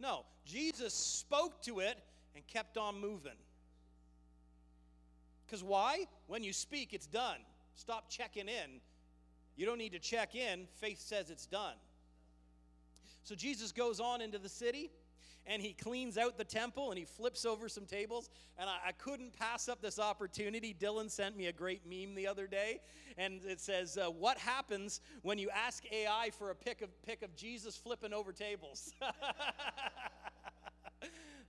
[0.00, 1.98] No, Jesus spoke to it
[2.34, 3.32] and kept on moving.
[5.44, 6.04] Because why?
[6.28, 7.38] When you speak, it's done.
[7.74, 8.80] Stop checking in
[9.58, 10.68] you don't need to check in.
[10.80, 11.74] Faith says it's done.
[13.24, 14.88] So Jesus goes on into the city
[15.48, 18.30] and he cleans out the temple and he flips over some tables.
[18.58, 20.76] And I, I, couldn't pass up this opportunity.
[20.78, 22.80] Dylan sent me a great meme the other day,
[23.16, 27.22] and it says, uh, "What happens when you ask AI for a pic of pic
[27.22, 28.92] of Jesus flipping over tables?"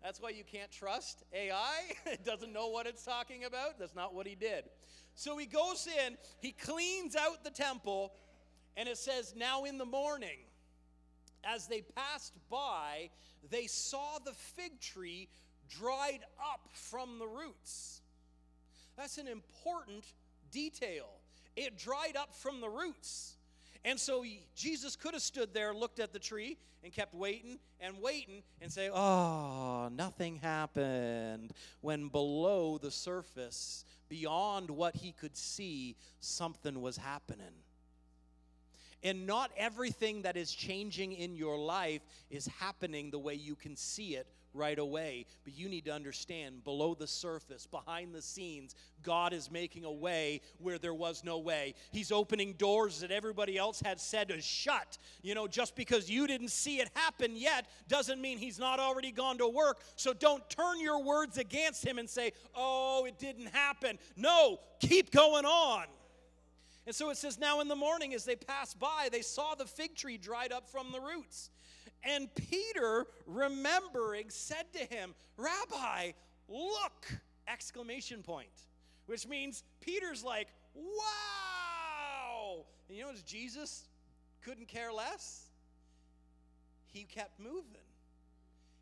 [0.01, 1.81] That's why you can't trust AI.
[2.05, 3.77] it doesn't know what it's talking about.
[3.77, 4.63] That's not what he did.
[5.15, 8.13] So he goes in, he cleans out the temple,
[8.77, 10.37] and it says, Now in the morning,
[11.43, 13.09] as they passed by,
[13.49, 15.29] they saw the fig tree
[15.69, 18.01] dried up from the roots.
[18.97, 20.05] That's an important
[20.51, 21.07] detail.
[21.55, 23.35] It dried up from the roots.
[23.85, 24.25] And so
[24.55, 28.71] Jesus could have stood there, looked at the tree, and kept waiting and waiting and
[28.71, 31.53] say, Oh, nothing happened.
[31.81, 37.63] When below the surface, beyond what he could see, something was happening.
[39.03, 43.75] And not everything that is changing in your life is happening the way you can
[43.75, 45.25] see it right away.
[45.43, 49.91] But you need to understand below the surface, behind the scenes, God is making a
[49.91, 51.75] way where there was no way.
[51.91, 54.97] He's opening doors that everybody else had said to shut.
[55.21, 59.11] You know, just because you didn't see it happen yet doesn't mean He's not already
[59.11, 59.79] gone to work.
[59.95, 63.99] So don't turn your words against Him and say, oh, it didn't happen.
[64.15, 65.85] No, keep going on.
[66.89, 69.67] And so it says, Now in the morning, as they passed by, they saw the
[69.67, 71.51] fig tree dried up from the roots.
[72.01, 76.13] And Peter, remembering, said to him, Rabbi,
[76.47, 77.05] look!
[77.47, 78.49] Exclamation point.
[79.05, 82.65] Which means Peter's like, wow!
[82.87, 83.85] And you notice Jesus
[84.41, 85.45] couldn't care less?
[86.87, 87.85] He kept moving.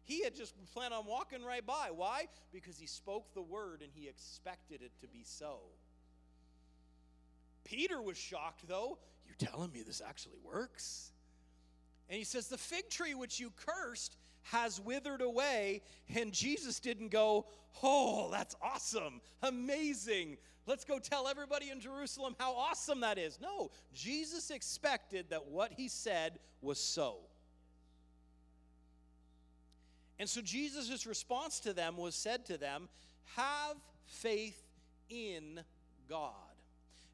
[0.05, 1.89] He had just planned on walking right by.
[1.93, 2.27] Why?
[2.53, 5.57] Because he spoke the word and he expected it to be so.
[7.67, 8.97] Peter was shocked, though.
[9.27, 11.11] You telling me this actually works?
[12.09, 15.81] And he says, The fig tree which you cursed has withered away.
[16.15, 17.45] And Jesus didn't go,
[17.83, 20.37] Oh, that's awesome, amazing.
[20.65, 23.39] Let's go tell everybody in Jerusalem how awesome that is.
[23.41, 27.17] No, Jesus expected that what he said was so.
[30.19, 32.87] And so Jesus' response to them was said to them,
[33.35, 34.61] Have faith
[35.09, 35.61] in
[36.09, 36.46] God.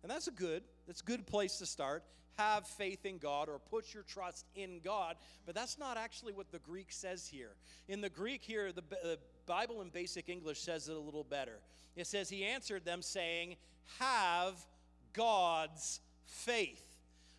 [0.03, 2.03] And that's a good, that's a good place to start.
[2.37, 5.15] Have faith in God or put your trust in God.
[5.45, 7.51] But that's not actually what the Greek says here.
[7.87, 11.59] In the Greek here, the, the Bible in basic English says it a little better.
[11.95, 13.55] It says, He answered them, saying,
[13.99, 14.55] Have
[15.13, 16.83] God's faith.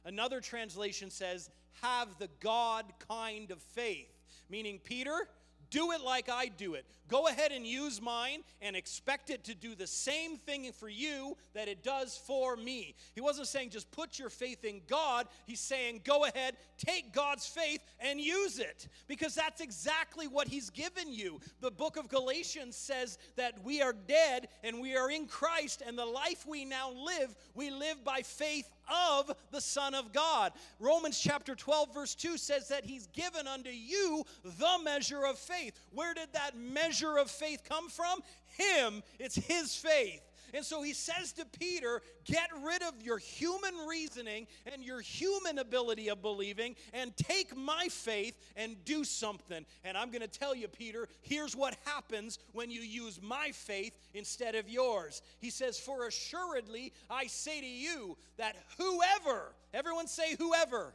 [0.04, 1.50] Another translation says,
[1.82, 4.08] Have the God kind of faith.
[4.48, 5.28] Meaning, Peter,
[5.70, 6.86] do it like I do it.
[7.14, 11.36] Go ahead and use mine and expect it to do the same thing for you
[11.54, 12.96] that it does for me.
[13.14, 15.28] He wasn't saying just put your faith in God.
[15.46, 20.70] He's saying go ahead, take God's faith and use it because that's exactly what He's
[20.70, 21.38] given you.
[21.60, 25.96] The book of Galatians says that we are dead and we are in Christ, and
[25.96, 28.68] the life we now live, we live by faith
[29.16, 30.52] of the Son of God.
[30.80, 35.78] Romans chapter 12, verse 2 says that He's given unto you the measure of faith.
[35.92, 38.20] Where did that measure of faith come from?
[38.56, 39.02] Him.
[39.18, 40.22] It's His faith.
[40.54, 45.58] And so he says to Peter, Get rid of your human reasoning and your human
[45.58, 49.66] ability of believing and take my faith and do something.
[49.82, 53.98] And I'm going to tell you, Peter, here's what happens when you use my faith
[54.14, 55.22] instead of yours.
[55.40, 60.94] He says, For assuredly I say to you that whoever, everyone say whoever.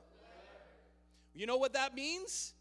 [1.35, 2.53] You know what that means?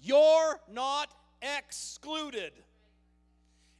[0.00, 2.52] You're not excluded.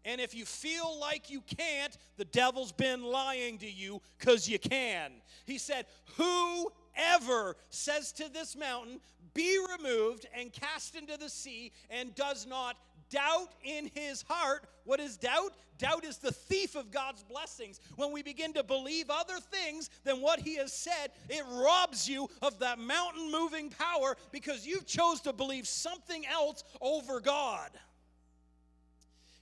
[0.05, 4.59] And if you feel like you can't, the devil's been lying to you because you
[4.59, 5.13] can.
[5.47, 5.87] He said,
[6.17, 9.01] Whoever says to this mountain,
[9.33, 12.77] Be removed and cast into the sea, and does not
[13.11, 14.65] doubt in his heart.
[14.85, 15.53] What is doubt?
[15.79, 17.81] Doubt is the thief of God's blessings.
[17.97, 22.29] When we begin to believe other things than what he has said, it robs you
[22.43, 27.71] of that mountain moving power because you've chose to believe something else over God.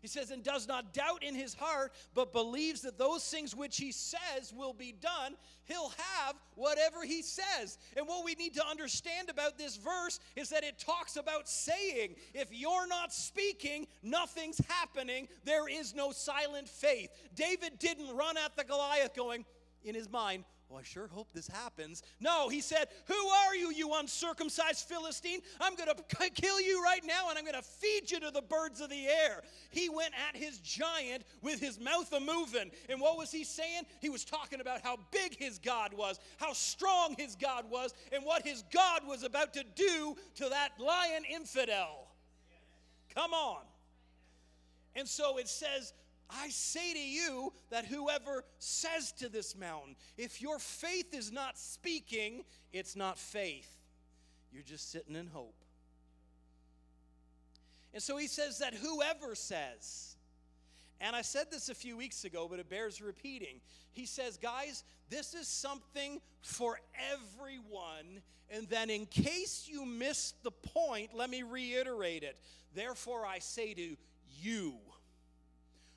[0.02, 3.76] He says, and does not doubt in his heart, but believes that those things which
[3.76, 7.78] he says will be done, he'll have whatever he says.
[7.96, 12.16] And what we need to understand about this verse is that it talks about saying.
[12.34, 15.28] If you're not speaking, nothing's happening.
[15.44, 17.10] There is no silent faith.
[17.36, 19.44] David didn't run at the Goliath going,
[19.84, 22.02] in his mind, well, I sure hope this happens.
[22.18, 25.40] No, he said, Who are you, you uncircumcised Philistine?
[25.60, 28.40] I'm going to kill you right now and I'm going to feed you to the
[28.40, 29.42] birds of the air.
[29.70, 32.70] He went at his giant with his mouth a moving.
[32.88, 33.82] And what was he saying?
[34.00, 38.24] He was talking about how big his God was, how strong his God was, and
[38.24, 42.08] what his God was about to do to that lion infidel.
[43.14, 43.60] Come on.
[44.94, 45.92] And so it says,
[46.40, 51.58] I say to you that whoever says to this mountain, if your faith is not
[51.58, 53.70] speaking, it's not faith.
[54.52, 55.54] You're just sitting in hope.
[57.94, 60.16] And so he says that whoever says,
[61.00, 63.60] and I said this a few weeks ago, but it bears repeating.
[63.92, 66.80] He says, guys, this is something for
[67.12, 68.22] everyone.
[68.50, 72.36] And then, in case you missed the point, let me reiterate it.
[72.74, 73.96] Therefore, I say to
[74.40, 74.74] you,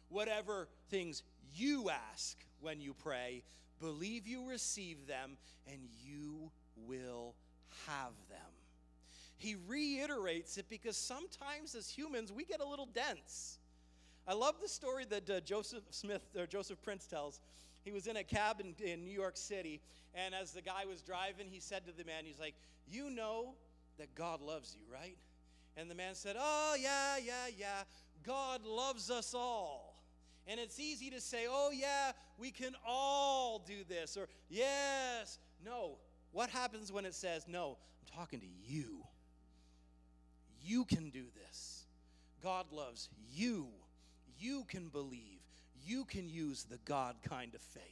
[0.09, 3.43] whatever things you ask when you pray,
[3.79, 5.37] believe you receive them
[5.71, 6.51] and you
[6.87, 7.35] will
[7.87, 8.39] have them.
[9.37, 13.59] He reiterates it because sometimes as humans we get a little dense.
[14.27, 17.39] I love the story that uh, Joseph Smith or Joseph Prince tells.
[17.83, 19.79] He was in a cab in, in New York City,
[20.15, 22.55] and as the guy was driving, he said to the man, he's like,
[22.87, 23.53] You know
[23.99, 25.17] that God loves you, right?
[25.77, 27.83] And the man said, Oh, yeah, yeah, yeah.
[28.23, 29.94] God loves us all.
[30.47, 35.39] And it's easy to say, oh, yeah, we can all do this, or yes.
[35.63, 35.97] No.
[36.31, 39.03] What happens when it says, no, I'm talking to you?
[40.63, 41.85] You can do this.
[42.43, 43.67] God loves you.
[44.37, 45.39] You can believe.
[45.85, 47.83] You can use the God kind of faith.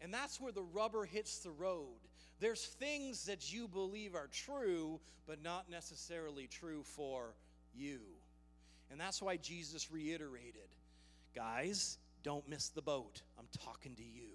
[0.00, 1.98] And that's where the rubber hits the road.
[2.40, 7.34] There's things that you believe are true, but not necessarily true for
[7.74, 7.98] you.
[8.90, 10.68] And that's why Jesus reiterated
[11.34, 13.22] Guys, don't miss the boat.
[13.38, 14.30] I'm talking to you.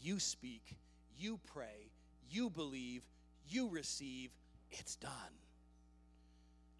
[0.00, 0.76] You speak,
[1.18, 1.90] you pray,
[2.30, 3.02] you believe,
[3.48, 4.30] you receive.
[4.70, 5.12] It's done.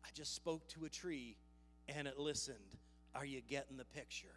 [0.05, 1.37] I just spoke to a tree
[1.89, 2.57] and it listened.
[3.15, 4.29] Are you getting the picture?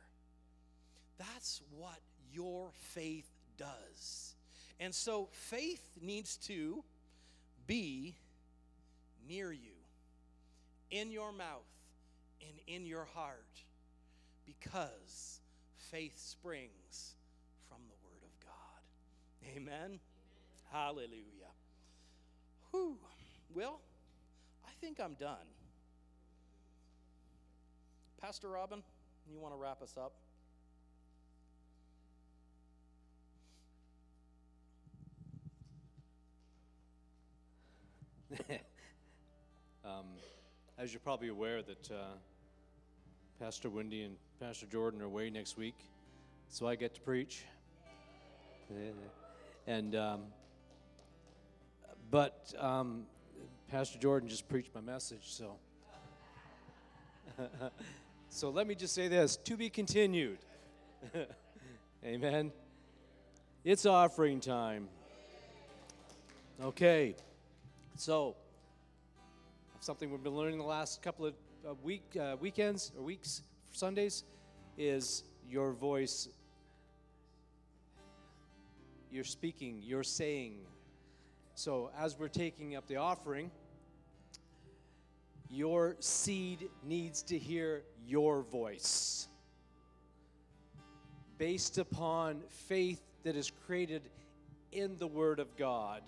[1.18, 1.99] That's what
[2.34, 4.36] your faith does.
[4.80, 6.84] And so faith needs to
[7.68, 8.16] be
[9.28, 9.76] near you,
[10.91, 11.61] in your mouth
[12.41, 13.64] and in your heart
[14.46, 15.41] because
[15.91, 17.16] faith springs
[17.68, 18.82] from the Word of God.
[19.56, 20.00] Amen.
[20.72, 21.54] Hallelujah.
[22.72, 22.98] Whew.
[23.54, 23.80] Well,
[24.66, 25.48] I think I'm done.
[28.20, 28.82] Pastor Robin,
[29.30, 30.14] you want to wrap us up?
[39.86, 40.06] um,
[40.78, 42.16] as you're probably aware, that uh,
[43.44, 45.76] Pastor Wendy and Pastor Jordan are away next week,
[46.48, 47.44] so I get to preach.
[49.68, 50.22] And um,
[52.10, 53.04] but um,
[53.70, 55.58] Pastor Jordan just preached my message, so
[58.30, 60.38] so let me just say this: to be continued.
[62.06, 62.50] Amen.
[63.66, 64.88] It's offering time.
[66.64, 67.14] Okay.
[67.98, 68.38] So,
[69.82, 71.34] something we've been learning the last couple of
[71.68, 73.41] uh, week uh, weekends or weeks,
[73.72, 74.24] Sundays,
[74.78, 76.30] is your voice.
[79.11, 79.82] You're speaking.
[79.84, 80.57] You're saying.
[81.55, 83.51] So, as we're taking up the offering,
[85.49, 89.28] your seed needs to hear your voice,
[91.38, 94.01] based upon faith that is created
[94.72, 96.01] in the Word of God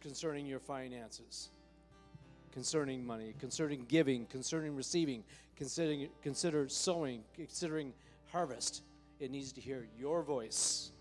[0.00, 1.48] concerning your finances,
[2.54, 5.24] concerning money, concerning giving, concerning receiving,
[5.56, 7.92] considering consider sowing, considering
[8.30, 8.82] harvest.
[9.18, 10.92] It needs to hear your voice.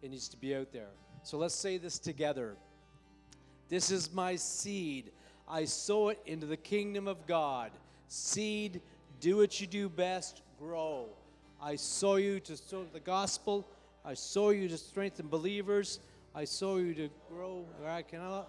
[0.00, 0.90] It needs to be out there.
[1.24, 2.56] So let's say this together.
[3.68, 5.10] This is my seed.
[5.48, 7.72] I sow it into the kingdom of God.
[8.06, 8.80] Seed,
[9.20, 11.08] do what you do best, grow.
[11.60, 13.66] I sow you to sow the gospel.
[14.04, 15.98] I sow you to strengthen believers.
[16.32, 17.64] I sow you to grow,
[18.08, 18.44] Can I.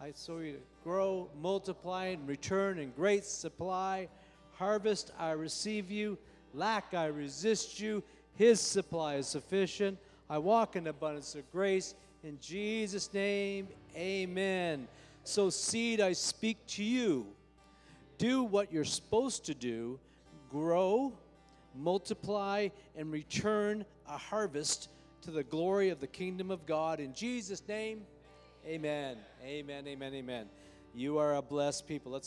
[0.00, 4.08] I sow you grow, multiply, and return in great supply.
[4.52, 6.16] Harvest, I receive you.
[6.54, 8.04] Lack, I resist you.
[8.34, 9.98] His supply is sufficient.
[10.30, 11.94] I walk in abundance of grace.
[12.22, 14.86] In Jesus' name, amen.
[15.24, 17.26] So, seed, I speak to you.
[18.18, 19.98] Do what you're supposed to do
[20.48, 21.12] grow,
[21.74, 24.88] multiply, and return a harvest
[25.22, 27.00] to the glory of the kingdom of God.
[27.00, 28.02] In Jesus' name,
[28.66, 29.18] amen.
[29.44, 30.46] Amen, amen, amen.
[30.94, 32.10] You are a blessed people.
[32.10, 32.26] Let's